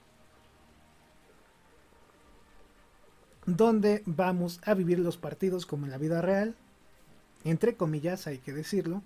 [3.46, 6.54] Donde vamos a vivir los partidos como en la vida real.
[7.44, 9.02] Entre comillas, hay que decirlo.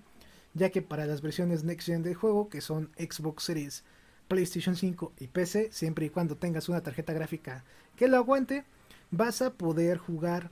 [0.55, 3.85] Ya que para las versiones Next Gen del juego, que son Xbox Series,
[4.29, 7.64] PlayStation 5 y PC, siempre y cuando tengas una tarjeta gráfica
[7.96, 8.64] que lo aguante,
[9.11, 10.50] vas a poder jugar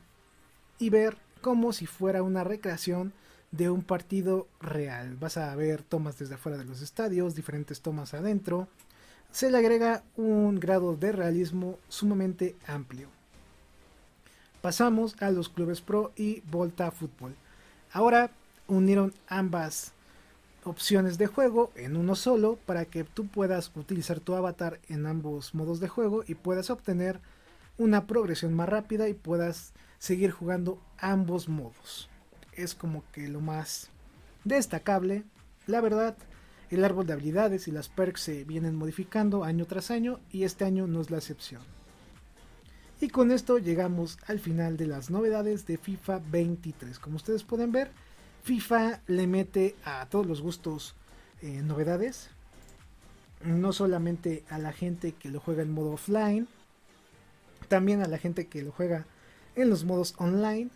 [0.79, 3.13] y ver como si fuera una recreación
[3.51, 5.17] de un partido real.
[5.17, 8.69] Vas a ver tomas desde afuera de los estadios, diferentes tomas adentro.
[9.31, 13.18] Se le agrega un grado de realismo sumamente amplio.
[14.61, 17.37] Pasamos a los clubes pro y Volta Fútbol.
[17.93, 18.31] Ahora
[18.67, 19.93] unieron ambas
[20.65, 25.55] opciones de juego en uno solo para que tú puedas utilizar tu avatar en ambos
[25.55, 27.21] modos de juego y puedas obtener
[27.79, 32.09] una progresión más rápida y puedas seguir jugando ambos modos.
[32.53, 33.91] Es como que lo más
[34.43, 35.23] destacable.
[35.67, 36.17] La verdad,
[36.71, 40.65] el árbol de habilidades y las perks se vienen modificando año tras año y este
[40.65, 41.78] año no es la excepción.
[43.01, 46.99] Y con esto llegamos al final de las novedades de FIFA 23.
[46.99, 47.93] Como ustedes pueden ver,
[48.43, 50.97] FIFA le mete a todos los gustos
[51.41, 52.31] eh, novedades.
[53.45, 56.49] No solamente a la gente que lo juega en modo offline,
[57.69, 59.07] también a la gente que lo juega
[59.55, 60.71] en los modos online,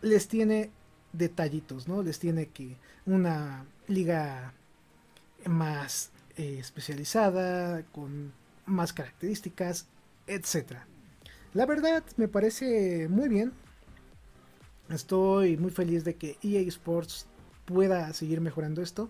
[0.00, 0.70] les tiene
[1.12, 2.02] detallitos, ¿no?
[2.04, 4.52] Les tiene que una liga
[5.44, 8.32] más eh, especializada, con
[8.66, 9.88] más características,
[10.28, 10.76] etc.
[11.54, 13.52] La verdad me parece muy bien.
[14.90, 17.26] Estoy muy feliz de que EA Sports
[17.64, 19.08] pueda seguir mejorando esto.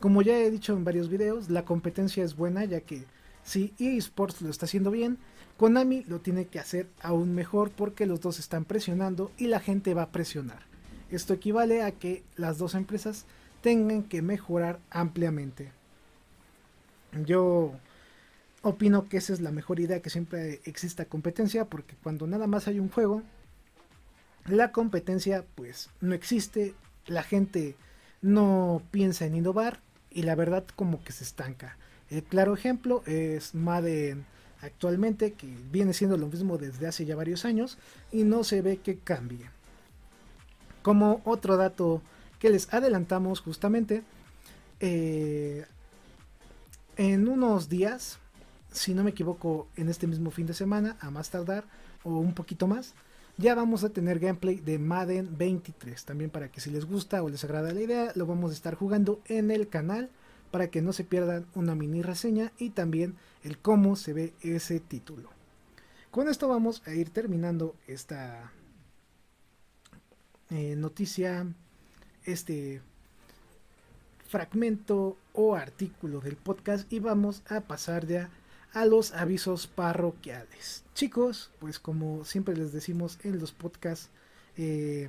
[0.00, 3.04] Como ya he dicho en varios videos, la competencia es buena ya que
[3.42, 5.18] si EA Sports lo está haciendo bien,
[5.56, 9.94] Konami lo tiene que hacer aún mejor porque los dos están presionando y la gente
[9.94, 10.60] va a presionar.
[11.10, 13.26] Esto equivale a que las dos empresas
[13.62, 15.72] tengan que mejorar ampliamente.
[17.24, 17.72] Yo
[18.62, 22.68] opino que esa es la mejor idea que siempre exista competencia porque cuando nada más
[22.68, 23.22] hay un juego,
[24.46, 26.74] la competencia pues no existe,
[27.06, 27.76] la gente
[28.22, 31.76] no piensa en innovar y la verdad como que se estanca.
[32.10, 34.24] El claro ejemplo es Madden
[34.62, 37.78] actualmente, que viene siendo lo mismo desde hace ya varios años
[38.12, 39.50] y no se ve que cambie.
[40.82, 42.02] Como otro dato
[42.38, 44.02] que les adelantamos justamente,
[44.80, 45.66] eh,
[46.96, 48.18] en unos días,
[48.76, 51.64] si no me equivoco, en este mismo fin de semana, a más tardar,
[52.04, 52.94] o un poquito más,
[53.38, 56.04] ya vamos a tener gameplay de Madden 23.
[56.04, 58.74] También para que si les gusta o les agrada la idea, lo vamos a estar
[58.74, 60.10] jugando en el canal
[60.50, 64.80] para que no se pierdan una mini reseña y también el cómo se ve ese
[64.80, 65.30] título.
[66.10, 68.52] Con esto vamos a ir terminando esta
[70.50, 71.46] eh, noticia,
[72.24, 72.80] este
[74.26, 78.30] fragmento o artículo del podcast y vamos a pasar ya
[78.76, 80.84] a los avisos parroquiales.
[80.94, 84.10] Chicos, pues como siempre les decimos en los podcasts
[84.58, 85.08] eh,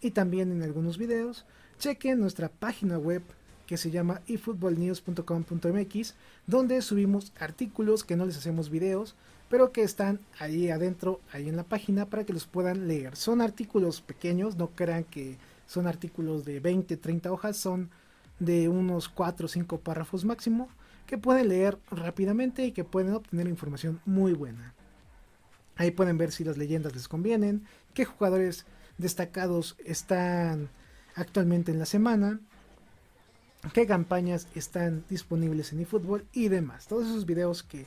[0.00, 1.46] y también en algunos videos,
[1.78, 3.22] chequen nuestra página web
[3.68, 6.14] que se llama efootballnews.com.mx,
[6.48, 9.14] donde subimos artículos que no les hacemos videos,
[9.48, 13.14] pero que están ahí adentro, ahí en la página, para que los puedan leer.
[13.14, 15.36] Son artículos pequeños, no crean que
[15.68, 17.90] son artículos de 20, 30 hojas, son
[18.40, 20.68] de unos 4 o 5 párrafos máximo,
[21.08, 24.74] que pueden leer rápidamente y que pueden obtener información muy buena.
[25.76, 28.66] Ahí pueden ver si las leyendas les convienen, qué jugadores
[28.98, 30.68] destacados están
[31.14, 32.40] actualmente en la semana,
[33.72, 36.86] qué campañas están disponibles en eFootball y demás.
[36.86, 37.86] Todos esos videos que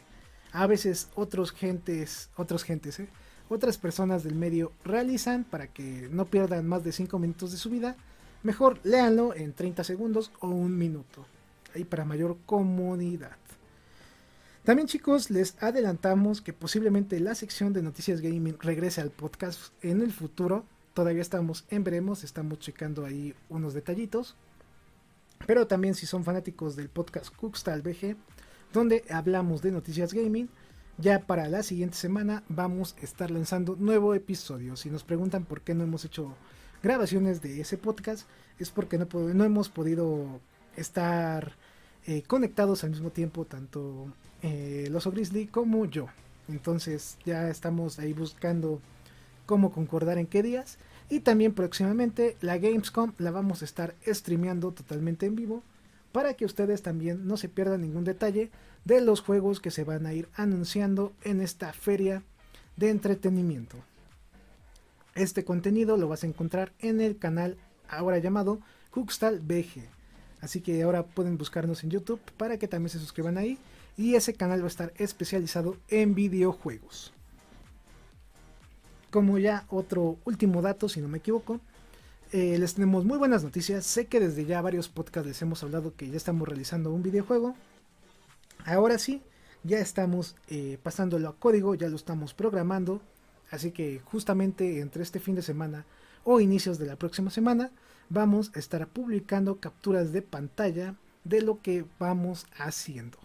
[0.52, 3.08] a veces otros gentes, otros gentes, ¿eh?
[3.50, 7.70] otras personas del medio realizan para que no pierdan más de 5 minutos de su
[7.70, 7.96] vida.
[8.42, 11.28] Mejor léanlo en 30 segundos o un minuto.
[11.76, 13.38] Ahí para mayor comodidad.
[14.64, 20.02] También chicos, les adelantamos que posiblemente la sección de noticias gaming regrese al podcast en
[20.02, 20.66] el futuro.
[20.94, 24.36] Todavía estamos en veremos, estamos checando ahí unos detallitos.
[25.48, 28.16] Pero también si son fanáticos del podcast Cookstyle BG,
[28.72, 30.48] donde hablamos de noticias gaming,
[30.98, 34.76] ya para la siguiente semana vamos a estar lanzando nuevo episodio.
[34.76, 36.36] Si nos preguntan por qué no hemos hecho
[36.84, 38.28] grabaciones de ese podcast,
[38.60, 40.40] es porque no, no hemos podido
[40.76, 41.54] estar
[42.06, 44.12] eh, conectados al mismo tiempo, tanto
[44.42, 46.08] eh, el oso grizzly como yo.
[46.48, 48.82] Entonces ya estamos ahí buscando
[49.46, 50.78] cómo concordar en qué días.
[51.10, 55.62] Y también próximamente la Gamescom la vamos a estar streameando totalmente en vivo
[56.12, 58.50] para que ustedes también no se pierdan ningún detalle
[58.86, 62.24] de los juegos que se van a ir anunciando en esta feria
[62.78, 63.78] de entretenimiento.
[65.16, 67.58] Este contenido lo vas a encontrar en el canal
[67.90, 68.60] ahora llamado
[68.92, 70.01] Cookstal BG.
[70.42, 73.58] Así que ahora pueden buscarnos en YouTube para que también se suscriban ahí.
[73.98, 77.14] Y ese canal va a estar especializado en videojuegos.
[79.12, 81.60] Como ya otro último dato, si no me equivoco,
[82.32, 83.86] eh, les tenemos muy buenas noticias.
[83.86, 87.56] Sé que desde ya varios podcasts les hemos hablado que ya estamos realizando un videojuego.
[88.66, 89.22] Ahora sí,
[89.64, 93.02] ya estamos eh, pasándolo a código, ya lo estamos programando.
[93.52, 95.86] Así que justamente entre este fin de semana
[96.24, 97.72] o inicios de la próxima semana
[98.12, 103.18] vamos a estar publicando capturas de pantalla de lo que vamos haciendo.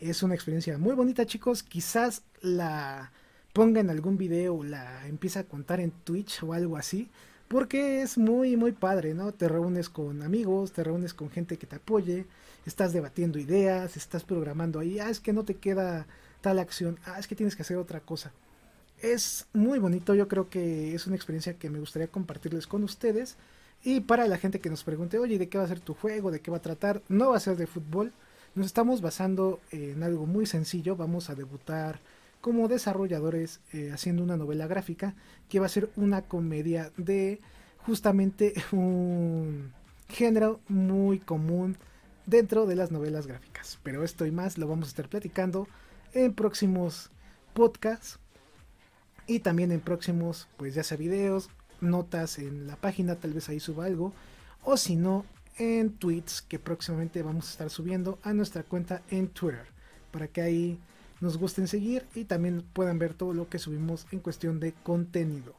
[0.00, 3.12] Es una experiencia muy bonita chicos, quizás la
[3.52, 7.08] ponga en algún video, la empieza a contar en Twitch o algo así,
[7.48, 9.32] porque es muy muy padre, ¿no?
[9.32, 12.26] Te reúnes con amigos, te reúnes con gente que te apoye,
[12.66, 16.06] estás debatiendo ideas, estás programando ahí, ah, es que no te queda
[16.40, 18.32] tal acción, ah, es que tienes que hacer otra cosa.
[19.00, 23.36] Es muy bonito, yo creo que es una experiencia que me gustaría compartirles con ustedes.
[23.82, 26.30] Y para la gente que nos pregunte, oye, ¿de qué va a ser tu juego?
[26.30, 27.02] ¿De qué va a tratar?
[27.08, 28.12] No va a ser de fútbol.
[28.54, 30.96] Nos estamos basando en algo muy sencillo.
[30.96, 32.00] Vamos a debutar
[32.40, 35.14] como desarrolladores eh, haciendo una novela gráfica
[35.48, 37.40] que va a ser una comedia de
[37.78, 39.72] justamente un
[40.08, 41.76] género muy común
[42.26, 43.78] dentro de las novelas gráficas.
[43.82, 45.68] Pero esto y más lo vamos a estar platicando
[46.12, 47.10] en próximos
[47.54, 48.18] podcasts
[49.26, 51.50] y también en próximos, pues ya sea videos,
[51.80, 54.12] notas en la página, tal vez ahí suba algo,
[54.64, 55.24] o si no,
[55.58, 59.66] en tweets que próximamente vamos a estar subiendo a nuestra cuenta en Twitter,
[60.10, 60.78] para que ahí
[61.20, 65.54] nos gusten seguir y también puedan ver todo lo que subimos en cuestión de contenido.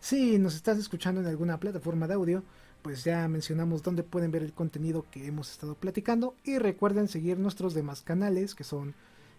[0.00, 2.42] Si nos estás escuchando en alguna plataforma de audio,
[2.82, 7.38] pues ya mencionamos dónde pueden ver el contenido que hemos estado platicando y recuerden seguir
[7.38, 8.94] nuestros demás canales que son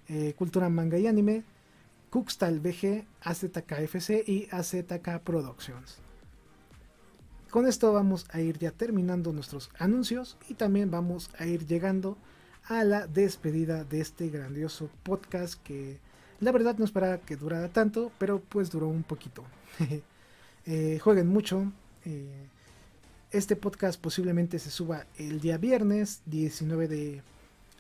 [0.10, 1.44] eh, Cultura Manga y Anime,
[2.10, 6.00] Cookstal BG, AZKFC y AZK Productions.
[7.50, 12.18] Con esto vamos a ir ya terminando nuestros anuncios y también vamos a ir llegando
[12.66, 16.00] a la despedida de este grandioso podcast que
[16.40, 19.44] la verdad no esperaba que durara tanto, pero pues duró un poquito.
[20.70, 21.72] Eh, jueguen mucho.
[22.04, 22.50] Eh,
[23.32, 27.22] este podcast posiblemente se suba el día viernes 19 de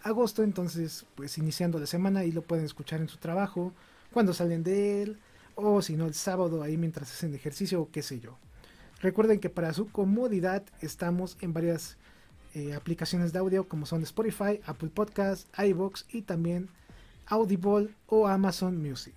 [0.04, 3.74] agosto, entonces pues iniciando la semana y lo pueden escuchar en su trabajo,
[4.18, 5.20] cuando salen de él,
[5.54, 8.40] o si no el sábado ahí mientras hacen ejercicio o qué sé yo.
[9.00, 11.98] Recuerden que para su comodidad estamos en varias
[12.56, 16.68] eh, aplicaciones de audio como son Spotify, Apple Podcasts, iVoox y también
[17.28, 19.14] Audible o Amazon Music.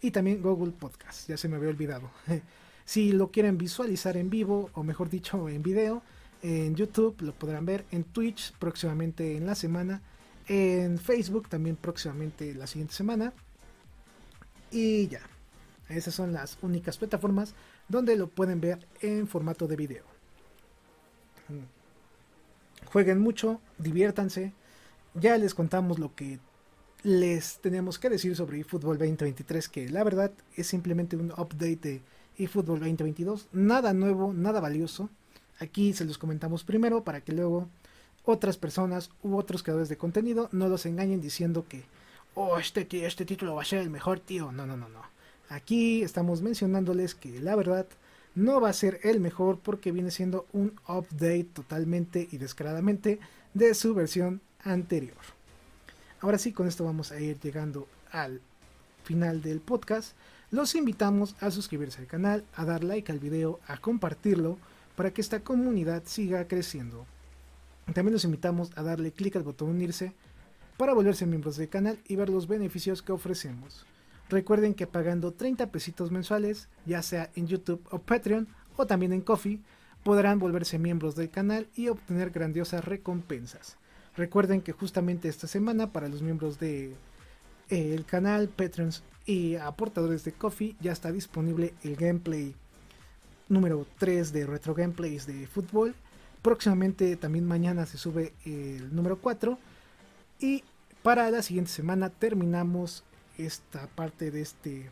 [0.00, 2.10] Y también Google Podcasts, ya se me había olvidado.
[2.84, 6.02] si lo quieren visualizar en vivo, o mejor dicho en video,
[6.42, 10.02] en YouTube lo podrán ver, en Twitch próximamente en la semana,
[10.48, 13.32] en Facebook también próximamente la siguiente semana.
[14.72, 15.20] Y ya,
[15.88, 17.54] esas son las únicas plataformas
[17.88, 20.04] donde lo pueden ver en formato de video.
[22.86, 24.52] Jueguen mucho, diviértanse.
[25.14, 26.38] Ya les contamos lo que
[27.02, 32.02] les tenemos que decir sobre eFootball 2023, que la verdad es simplemente un update de
[32.38, 33.48] eFootball 2022.
[33.52, 35.10] Nada nuevo, nada valioso.
[35.58, 37.68] Aquí se los comentamos primero para que luego
[38.24, 41.84] otras personas u otros creadores de contenido no los engañen diciendo que
[42.34, 44.52] oh, este, este título va a ser el mejor, tío.
[44.52, 45.02] No, no, no, no.
[45.48, 47.86] Aquí estamos mencionándoles que la verdad
[48.34, 53.20] no va a ser el mejor porque viene siendo un update totalmente y descaradamente
[53.52, 55.18] de su versión anterior.
[56.20, 58.40] Ahora sí, con esto vamos a ir llegando al
[59.04, 60.12] final del podcast.
[60.50, 64.58] Los invitamos a suscribirse al canal, a dar like al video, a compartirlo
[64.96, 67.06] para que esta comunidad siga creciendo.
[67.92, 70.14] También los invitamos a darle clic al botón unirse
[70.76, 73.86] para volverse miembros del canal y ver los beneficios que ofrecemos.
[74.28, 79.20] Recuerden que pagando 30 pesitos mensuales, ya sea en YouTube o Patreon o también en
[79.20, 79.60] Coffee,
[80.04, 83.76] podrán volverse miembros del canal y obtener grandiosas recompensas.
[84.16, 86.96] Recuerden que justamente esta semana para los miembros del
[87.68, 92.54] de, canal, Patreons y aportadores de Coffee ya está disponible el gameplay
[93.48, 95.94] número 3 de Retro Gameplays de fútbol.
[96.42, 99.58] Próximamente también mañana se sube el número 4
[100.42, 100.64] y
[101.02, 103.04] para la siguiente semana terminamos
[103.38, 104.90] esta parte de este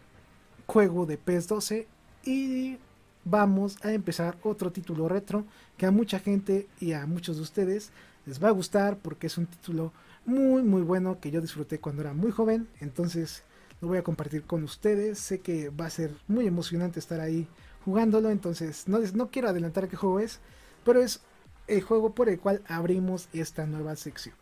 [0.66, 1.88] juego de PES 12
[2.24, 2.78] y
[3.24, 5.44] vamos a empezar otro título retro
[5.76, 7.90] que a mucha gente y a muchos de ustedes
[8.26, 9.92] les va a gustar porque es un título
[10.24, 12.68] muy muy bueno que yo disfruté cuando era muy joven.
[12.80, 13.42] Entonces
[13.80, 15.18] lo voy a compartir con ustedes.
[15.18, 17.48] Sé que va a ser muy emocionante estar ahí
[17.84, 20.38] jugándolo entonces no, no quiero adelantar qué juego es
[20.84, 21.22] pero es
[21.66, 24.34] el juego por el cual abrimos esta nueva sección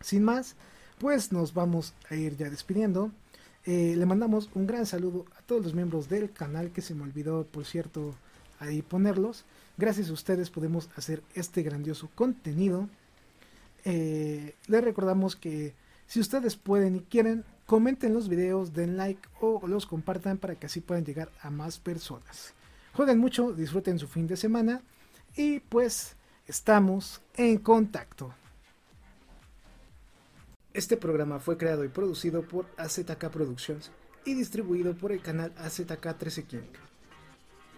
[0.00, 0.56] sin más,
[0.98, 3.12] pues nos vamos a ir ya despidiendo.
[3.64, 7.02] Eh, le mandamos un gran saludo a todos los miembros del canal que se me
[7.02, 8.14] olvidó, por cierto,
[8.60, 9.44] ahí ponerlos.
[9.76, 12.88] Gracias a ustedes podemos hacer este grandioso contenido.
[13.84, 15.74] Eh, les recordamos que
[16.06, 20.66] si ustedes pueden y quieren, comenten los videos, den like o los compartan para que
[20.66, 22.54] así puedan llegar a más personas.
[22.94, 24.80] Jueguen mucho, disfruten su fin de semana
[25.36, 26.16] y pues
[26.46, 28.32] estamos en contacto.
[30.76, 33.90] Este programa fue creado y producido por AZK Productions
[34.26, 36.68] y distribuido por el canal AZK 13 King.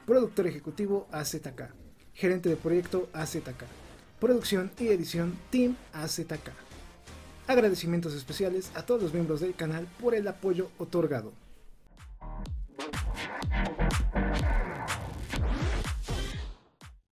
[0.04, 1.70] Productor ejecutivo AZK.
[2.12, 3.66] Gerente de proyecto AZK.
[4.18, 6.50] Producción y edición Team AZK.
[7.46, 11.32] Agradecimientos especiales a todos los miembros del canal por el apoyo otorgado.